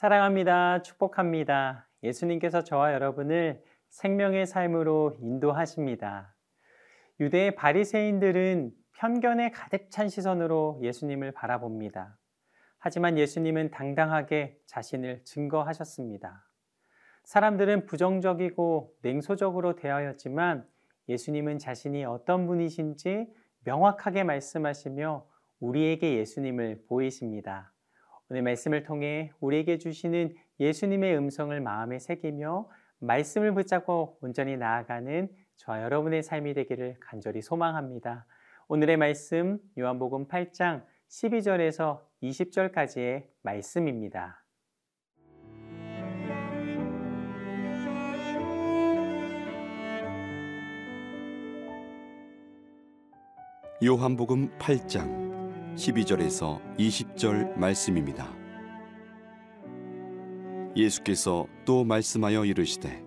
[0.00, 0.80] 사랑합니다.
[0.80, 1.86] 축복합니다.
[2.02, 6.34] 예수님께서 저와 여러분을 생명의 삶으로 인도하십니다.
[7.20, 12.16] 유대의 바리새인들은 편견에 가득 찬 시선으로 예수님을 바라봅니다.
[12.78, 16.48] 하지만 예수님은 당당하게 자신을 증거하셨습니다.
[17.24, 20.66] 사람들은 부정적이고 냉소적으로 대하였지만
[21.10, 23.30] 예수님은 자신이 어떤 분이신지
[23.64, 25.26] 명확하게 말씀하시며
[25.60, 27.74] 우리에게 예수님을 보이십니다.
[28.30, 32.68] 오늘 말씀을 통해 우리에게 주시는 예수님의 음성을 마음에 새기며
[33.00, 38.26] 말씀을 붙잡고 온전히 나아가는 저와 여러분의 삶이 되기를 간절히 소망합니다.
[38.68, 44.44] 오늘의 말씀 요한복음 8장 12절에서 20절까지의 말씀입니다.
[53.82, 55.29] 요한복음 8장
[55.80, 58.36] 12절에서 20절 말씀입니다.
[60.76, 63.02] 예수께서 또 말씀하여 이르시되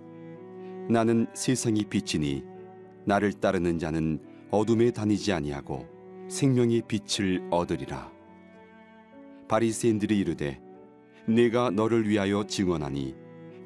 [0.90, 2.44] 나는 세상이 빛이니
[3.06, 5.88] 나를 따르는 자는 어둠에 다니지 아니하고
[6.30, 8.12] 생명의 빛을 얻으리라.
[9.48, 10.60] 바리새인들이 이르되
[11.28, 13.16] 내가 너를 위하여 증언하니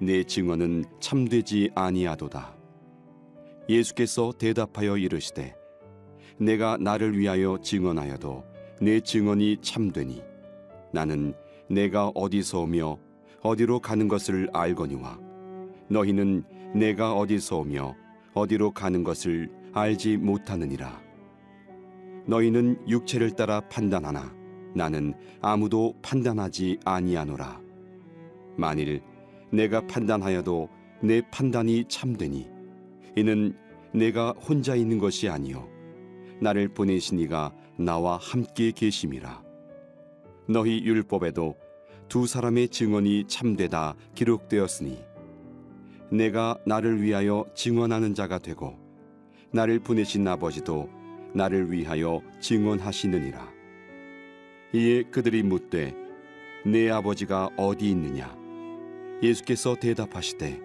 [0.01, 2.57] 내 증언은 참되지 아니하도다.
[3.69, 5.55] 예수께서 대답하여 이르시되
[6.39, 10.21] 내가 나를 위하여 증언하여도 내 증언이 참되니
[10.93, 11.33] 나는
[11.67, 12.97] 내가 어디서 오며
[13.41, 15.19] 어디로 가는 것을 알거니와
[15.89, 16.43] 너희는
[16.75, 17.95] 내가 어디서 오며
[18.33, 21.01] 어디로 가는 것을 알지 못하느니라.
[22.27, 24.35] 너희는 육체를 따라 판단하나
[24.75, 27.59] 나는 아무도 판단하지 아니하노라.
[28.57, 29.01] 만일
[29.51, 30.69] 내가 판단하여도
[31.01, 32.47] 내 판단이 참되니
[33.15, 33.55] 이는
[33.93, 35.67] 내가 혼자 있는 것이 아니요
[36.41, 39.43] 나를 보내신 이가 나와 함께 계심이라.
[40.49, 41.55] 너희 율법에도
[42.07, 45.03] 두 사람의 증언이 참되다 기록되었으니
[46.11, 48.79] 내가 나를 위하여 증언하는 자가 되고
[49.51, 50.89] 나를 보내신 아버지도
[51.33, 53.47] 나를 위하여 증언하시느니라.
[54.73, 55.93] 이에 그들이 묻되
[56.65, 58.35] 내 아버지가 어디 있느냐?
[59.21, 60.59] 예수께서 대답하시되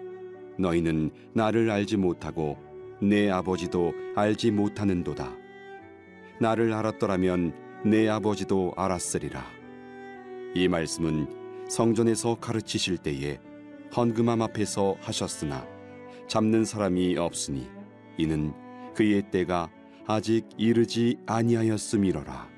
[0.57, 2.57] 너희는 나를 알지 못하고
[3.01, 5.42] 내 아버지도 알지 못하는도다.
[6.43, 9.41] 나를 알았더라면 내 아버지도 알았으리라.
[10.53, 13.39] 이 말씀은 성전에서 가르치실 때에
[13.95, 15.65] 헌금함 앞에서 하셨으나
[16.27, 17.69] 잡는 사람이 없으니
[18.17, 18.51] 이는
[18.93, 19.71] 그의 때가
[20.05, 22.49] 아직 이르지 아니하였음이로라.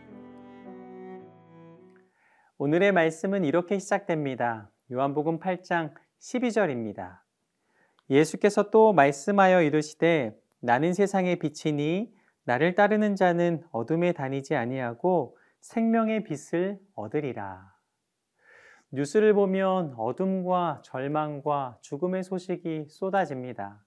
[2.57, 4.72] 오늘의 말씀은 이렇게 시작됩니다.
[4.91, 7.19] 요한복음 8장 12절입니다.
[8.09, 12.16] 예수께서 또 말씀하여 이르시되 나는 세상의 빛이니
[12.46, 17.74] 나를 따르는 자는 어둠에 다니지 아니하고 생명의 빛을 얻으리라.
[18.92, 23.84] 뉴스를 보면 어둠과 절망과 죽음의 소식이 쏟아집니다.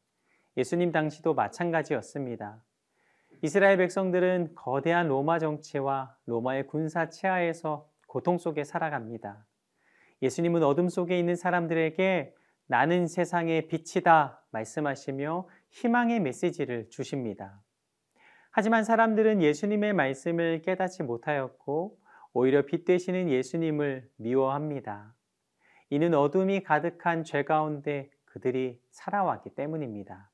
[0.57, 2.61] 예수님 당시도 마찬가지였습니다.
[3.43, 9.47] 이스라엘 백성들은 거대한 로마 정치와 로마의 군사 치하에서 고통 속에 살아갑니다.
[10.21, 12.35] 예수님은 어둠 속에 있는 사람들에게
[12.67, 17.63] 나는 세상의 빛이다 말씀하시며 희망의 메시지를 주십니다.
[18.51, 21.99] 하지만 사람들은 예수님의 말씀을 깨닫지 못하였고
[22.33, 25.15] 오히려 빛 되시는 예수님을 미워합니다.
[25.91, 30.31] 이는 어둠이 가득한 죄 가운데 그들이 살아왔기 때문입니다.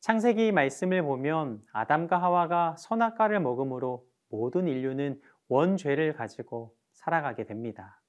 [0.00, 8.00] 창세기 말씀을 보면 아담과 하와가 선악과를 먹음으로 모든 인류는 원죄를 가지고 살아가게 됩니다.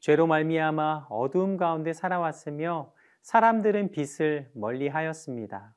[0.00, 2.92] 죄로 말미암아 어두움 가운데 살아왔으며
[3.22, 5.74] 사람들은 빛을 멀리하였습니다.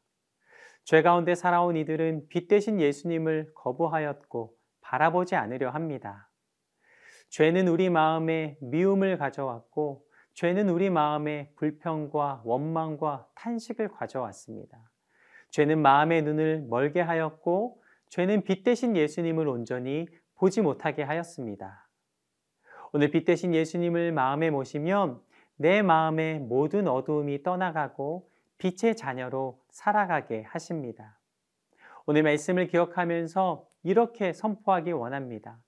[0.87, 6.29] 죄 가운데 살아온 이들은 빛 대신 예수님을 거부하였고 바라보지 않으려 합니다.
[7.27, 14.77] 죄는 우리 마음에 미움을 가져왔고 죄는 우리 마음에 불평과 원망과 탄식을 가져왔습니다.
[15.49, 21.85] 죄는 마음의 눈을 멀게 하였고 죄는 빛 대신 예수님을 온전히 보지 못하게 하였습니다.
[22.93, 25.19] 오늘 빛 대신 예수님을 마음에 모시면
[25.57, 28.26] 내 마음의 모든 어두움이 떠나가고
[28.57, 31.19] 빛의 자녀로 살아가게 하십니다.
[32.05, 35.59] 오늘 말씀을 기억하면서 이렇게 선포하기 원합니다.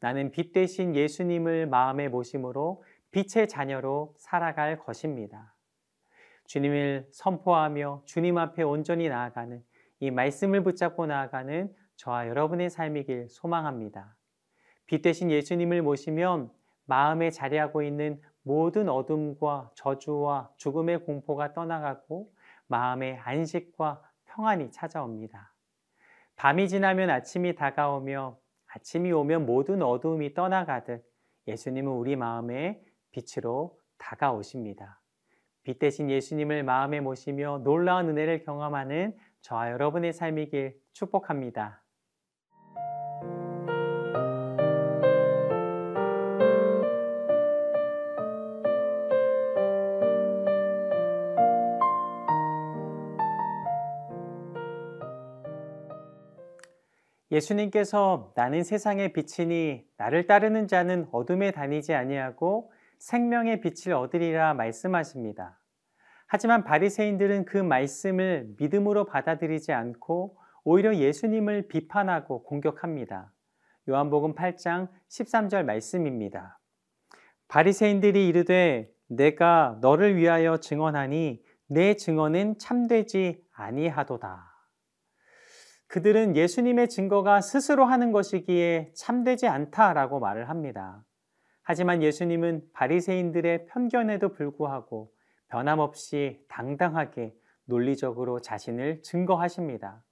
[0.00, 5.54] 나는 빛 대신 예수님을 마음에 모심으로 빛의 자녀로 살아갈 것입니다.
[6.46, 9.64] 주님을 선포하며 주님 앞에 온전히 나아가는
[10.00, 14.14] 이 말씀을 붙잡고 나아가는 저와 여러분의 삶이길 소망합니다.
[14.86, 16.50] 빛 대신 예수님을 모시면
[16.84, 22.30] 마음에 자리하고 있는 모든 어둠과 저주와 죽음의 공포가 떠나가고
[22.68, 25.54] 마음의 안식과 평안이 찾아옵니다.
[26.36, 31.04] 밤이 지나면 아침이 다가오며 아침이 오면 모든 어두움이 떠나가듯
[31.46, 32.82] 예수님은 우리 마음에
[33.12, 35.00] 빛으로 다가오십니다.
[35.62, 41.83] 빛 대신 예수님을 마음에 모시며 놀라운 은혜를 경험하는 저와 여러분의 삶이길 축복합니다.
[57.34, 65.58] 예수님께서 나는 세상의 빛이니 나를 따르는 자는 어둠에 다니지 아니하고 생명의 빛을 얻으리라 말씀하십니다.
[66.26, 73.32] 하지만 바리새인들은 그 말씀을 믿음으로 받아들이지 않고 오히려 예수님을 비판하고 공격합니다.
[73.88, 76.60] 요한복음 8장 13절 말씀입니다.
[77.48, 84.53] 바리새인들이 이르되 내가 너를 위하여 증언하니 내 증언은 참되지 아니하도다.
[85.86, 91.04] 그들은 예수님의 증거가 스스로 하는 것이기에 참되지 않다라고 말을 합니다.
[91.62, 95.12] 하지만 예수님은 바리새인들의 편견에도 불구하고
[95.48, 97.34] 변함없이 당당하게
[97.64, 100.02] 논리적으로 자신을 증거하십니다.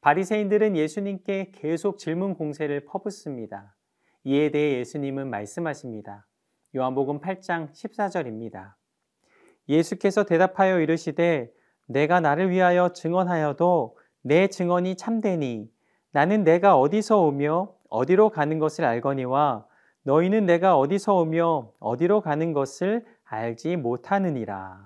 [0.00, 3.74] 바리새인들은 예수님께 계속 질문 공세를 퍼붓습니다.
[4.24, 6.26] 이에 대해 예수님은 말씀하십니다.
[6.74, 8.74] 요한복음 8장 14절입니다.
[9.68, 11.52] 예수께서 대답하여 이르시되
[11.86, 13.95] 내가 나를 위하여 증언하여도
[14.26, 15.70] 내 증언이 참되니
[16.10, 19.68] 나는 내가 어디서 오며 어디로 가는 것을 알거니와
[20.02, 24.84] 너희는 내가 어디서 오며 어디로 가는 것을 알지 못하느니라.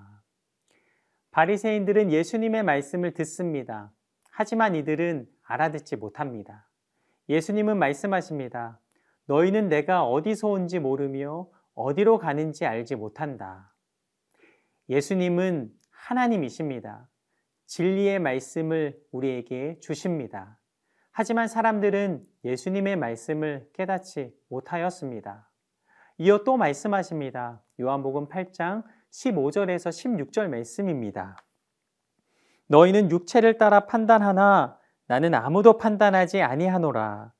[1.31, 3.91] 바리새인들은 예수님의 말씀을 듣습니다.
[4.29, 6.69] 하지만 이들은 알아듣지 못합니다.
[7.27, 8.79] 예수님은 말씀하십니다.
[9.25, 13.73] 너희는 내가 어디서 온지 모르며 어디로 가는지 알지 못한다.
[14.87, 17.07] 예수님은 하나님이십니다.
[17.71, 20.59] 진리의 말씀을 우리에게 주십니다.
[21.09, 25.49] 하지만 사람들은 예수님의 말씀을 깨닫지 못하였습니다.
[26.17, 27.61] 이어 또 말씀하십니다.
[27.79, 31.37] 요한복음 8장 15절에서 16절 말씀입니다.
[32.67, 34.77] 너희는 육체를 따라 판단하나
[35.07, 37.31] 나는 아무도 판단하지 아니하노라.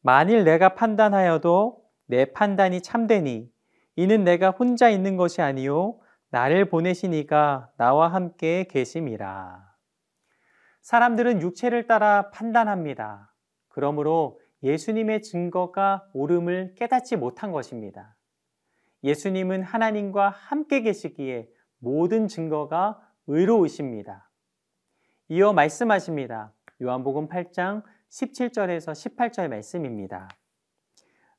[0.00, 3.48] 만일 내가 판단하여도 내 판단이 참되니
[3.94, 6.00] 이는 내가 혼자 있는 것이 아니요
[6.30, 9.65] 나를 보내시니가 나와 함께 계심이라.
[10.86, 13.34] 사람들은 육체를 따라 판단합니다.
[13.66, 18.14] 그러므로 예수님의 증거가 옳음을 깨닫지 못한 것입니다.
[19.02, 21.48] 예수님은 하나님과 함께 계시기에
[21.78, 24.30] 모든 증거가 의로우십니다.
[25.26, 26.54] 이어 말씀하십니다.
[26.80, 30.28] 요한복음 8장 17절에서 18절 말씀입니다.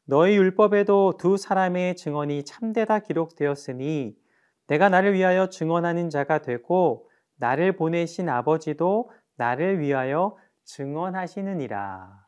[0.03, 4.13] 너희 율법에도 두 사람의 증언이 참되다 기록되었으니
[4.67, 7.07] 내가 나를 위하여 증언하는 자가 되고
[7.37, 12.25] 나를 보내신 아버지도 나를 위하여 증언하시느니라.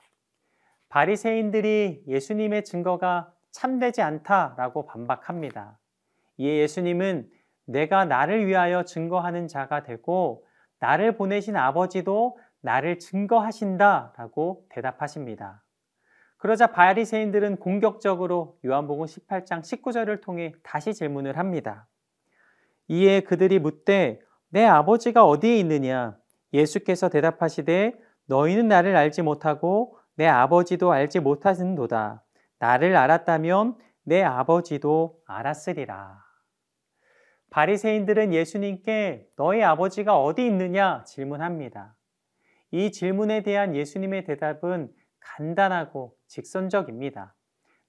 [0.88, 5.78] 바리새인들이 예수님의 증거가 참되지 않다라고 반박합니다.
[6.38, 7.30] 이에 예수님은
[7.66, 10.46] 내가 나를 위하여 증거하는 자가 되고
[10.80, 15.64] 나를 보내신 아버지도 나를 증거하신다라고 대답하십니다.
[16.38, 21.88] 그러자 바리새인들은 공격적으로 요한복음 18장 19절을 통해 다시 질문을 합니다.
[22.88, 26.18] 이에 그들이 묻되 내 아버지가 어디에 있느냐
[26.54, 27.94] 예수께서 대답하시되
[28.26, 32.24] 너희는 나를 알지 못하고 내 아버지도 알지 못하신도다.
[32.60, 36.24] 나를 알았다면 내 아버지도 알았으리라.
[37.50, 41.96] 바리새인들은 예수님께 너희 아버지가 어디 있느냐 질문합니다.
[42.72, 47.36] 이 질문에 대한 예수님의 대답은 간단하고 직선적입니다.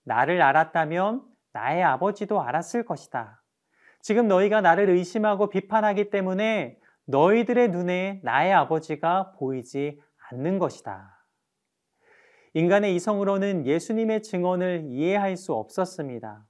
[0.05, 3.43] 나를 알았다면 나의 아버지도 알았을 것이다.
[4.01, 6.80] 지금 너희가 나를 의심하고 비판하기 때문에
[7.11, 10.01] 너희들의 눈에 나의 아버지가 보이지
[10.31, 11.17] 않는 것이다.
[12.55, 16.45] 인간의 이성으로는 예수님의 증언을 이해할 수 없었습니다.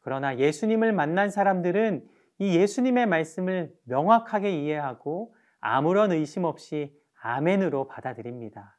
[0.00, 2.06] 그러나 예수님을 만난 사람들은
[2.38, 8.78] 이 예수님의 말씀을 명확하게 이해하고 아무런 의심 없이 아멘으로 받아들입니다.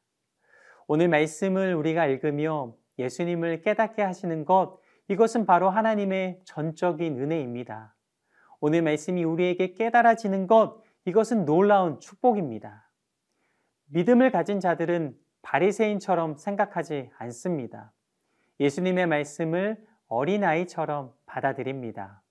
[0.88, 4.80] 오늘 말씀을 우리가 읽으며 예수님을 깨닫게 하시는 것,
[5.10, 7.96] 이것은 바로 하나님의 전적인 은혜입니다.
[8.60, 12.92] 오늘 말씀이 우리에게 깨달아지는 것, 이것은 놀라운 축복입니다.
[13.86, 17.94] 믿음을 가진 자들은 바리새인처럼 생각하지 않습니다.
[18.60, 22.22] 예수님의 말씀을 어린아이처럼 받아들입니다.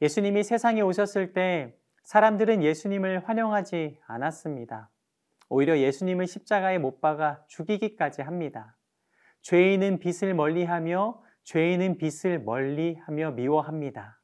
[0.00, 1.74] 예수님이 세상에 오셨을 때
[2.04, 4.90] 사람들은 예수님을 환영하지 않았습니다.
[5.48, 8.76] 오히려 예수님을 십자가에 못 박아 죽이기까지 합니다.
[9.42, 14.20] 죄인은 빛을 멀리하며 죄인은 빛을 멀리하며 미워합니다.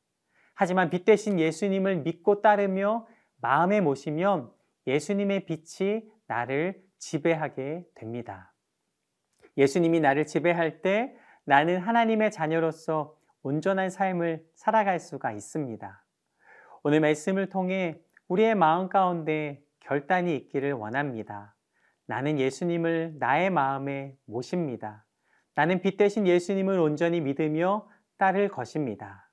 [0.54, 3.09] 하지만 빛 대신 예수님을 믿고 따르며
[3.44, 4.50] 마음에 모시면
[4.86, 8.54] 예수님의 빛이 나를 지배하게 됩니다.
[9.58, 16.04] 예수님이 나를 지배할 때 나는 하나님의 자녀로서 온전한 삶을 살아갈 수가 있습니다.
[16.84, 21.54] 오늘 말씀을 통해 우리의 마음 가운데 결단이 있기를 원합니다.
[22.06, 25.04] 나는 예수님을 나의 마음에 모십니다.
[25.54, 27.86] 나는 빛 대신 예수님을 온전히 믿으며
[28.16, 29.30] 따를 것입니다.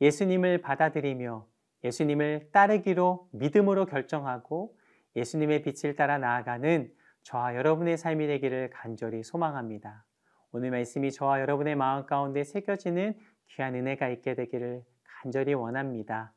[0.00, 1.46] 예수님을 받아들이며
[1.84, 4.76] 예수님을 따르기로 믿음으로 결정하고
[5.16, 6.90] 예수님의 빛을 따라 나아가는
[7.22, 10.04] 저와 여러분의 삶이 되기를 간절히 소망합니다.
[10.52, 13.18] 오늘 말씀이 저와 여러분의 마음 가운데 새겨지는
[13.48, 16.32] 귀한 은혜가 있게 되기를 간절히 원합니다.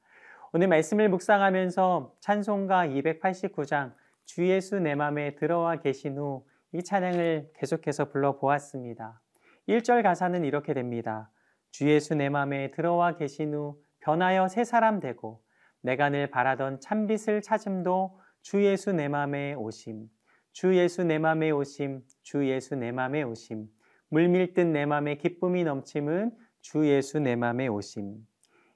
[0.53, 3.93] 오늘 말씀을 묵상하면서 찬송가 289장
[4.25, 9.21] 주 예수 내 맘에 들어와 계신 후 이 찬양을 계속해서 불러보았습니다.
[9.67, 11.29] 1절 가사는 이렇게 됩니다.
[11.69, 15.41] 주 예수 내 맘에 들어와 계신 후 변하여 새 사람 되고
[15.81, 20.07] 내가 늘 바라던 참빛을 찾음도 주 예수 내 맘에 오심.
[20.53, 22.01] 주 예수 내 맘에 오심.
[22.23, 23.67] 주 예수 내 맘에 오심.
[24.09, 26.31] 물밀듯 내 맘에 기쁨이 넘침은
[26.61, 28.17] 주 예수 내 맘에 오심.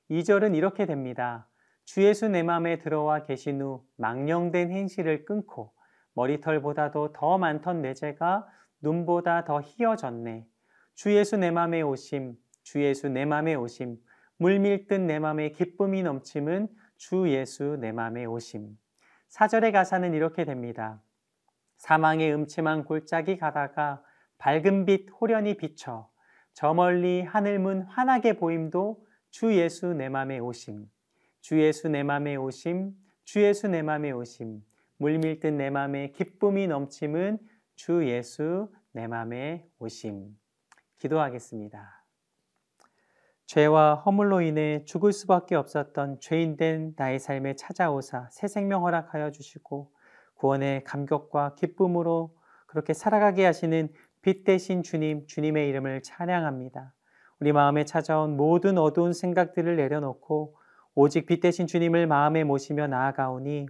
[0.10, 1.50] 2절은 이렇게 됩니다.
[1.84, 5.74] 주 예수 내 맘에 들어와 계신 후 망령된 행실을 끊고
[6.14, 8.48] 머리털보다도 더 많던 내 죄가
[8.82, 10.48] 눈보다 더 희어졌네.
[10.96, 13.98] 주 예수 내 맘에 오심, 주 예수 내 맘에 오심,
[14.38, 18.78] 물밀듯 내 맘에 기쁨이 넘침은 주 예수 내 맘에 오심.
[19.30, 21.02] 사절의 가사는 이렇게 됩니다.
[21.78, 24.04] 사망의 음침한 골짜기 가다가
[24.38, 26.10] 밝은 빛 호련히 비쳐
[26.54, 30.90] 저 멀리 하늘문 환하게 보임도 주 예수 내 맘에 오심.
[31.42, 32.94] 주 예수 내 맘에 오심,
[33.26, 34.64] 주 예수 내 맘에 오심.
[34.98, 37.40] 물밀듯 내 맘에 기쁨이 넘침은
[37.76, 40.38] 주 예수 내 맘에 오심.
[40.98, 41.95] 기도하겠습니다.
[43.46, 49.92] 죄와 허물로 인해 죽을 수밖에 없었던 죄인된 나의 삶에 찾아오사 새 생명 허락하여 주시고
[50.36, 52.36] 구원의 감격과 기쁨으로
[52.66, 53.90] 그렇게 살아가게 하시는
[54.22, 56.94] 빛 대신 주님, 주님의 이름을 찬양합니다.
[57.40, 60.56] 우리 마음에 찾아온 모든 어두운 생각들을 내려놓고
[60.96, 63.68] 오직 빛 대신 주님을 마음에 모시며 나아가오니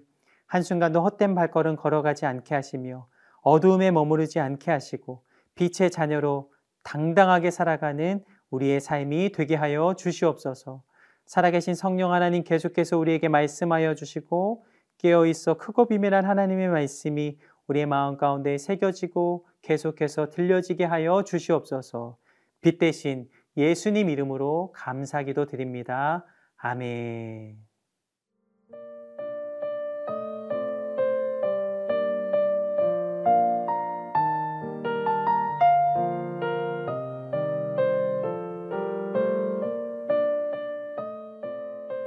[0.48, 3.08] 한순간도 헛된 발걸음 걸어가지 않게 하시며
[3.41, 5.24] 어두움에 머무르지 않게 하시고
[5.55, 6.51] 빛의 자녀로
[6.84, 8.24] 당당하게 살아가는
[8.55, 10.81] 우리의 삶이 되게 하여 주시옵소서.
[11.25, 14.65] 살아계신 성령 하나님 계속해서 우리에게 말씀하여 주시고
[14.97, 22.17] 깨어 있어 크고 비밀한 하나님의 말씀이 우리의 마음 가운데 새겨지고 계속해서 들려지게 하여 주시옵소서.
[22.62, 26.25] 빛 대신 예수님 이름으로 감사기도 드립니다.
[26.57, 27.75] 아멘.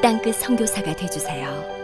[0.00, 1.77] 땅끝 성교사가 되주세요